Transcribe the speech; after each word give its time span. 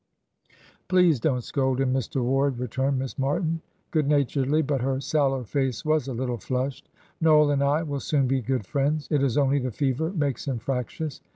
"Please 0.87 1.19
don't 1.19 1.43
scold 1.43 1.79
him, 1.79 1.93
Mr. 1.93 2.23
Ward," 2.23 2.57
returned 2.57 2.97
Miss 2.97 3.19
Martin, 3.19 3.61
good 3.91 4.07
naturedly; 4.07 4.63
but 4.63 4.81
her 4.81 4.99
sallow 4.99 5.43
face 5.43 5.85
was 5.85 6.07
a 6.07 6.13
little 6.15 6.39
flushed. 6.39 6.89
"Noel 7.21 7.51
and 7.51 7.61
I 7.63 7.83
will 7.83 7.99
soon 7.99 8.25
be 8.25 8.41
good 8.41 8.65
friends; 8.65 9.07
it 9.11 9.21
is 9.21 9.37
only 9.37 9.59
the 9.59 9.69
fever 9.69 10.09
makes 10.09 10.47
him 10.47 10.57
fractious." 10.57 11.21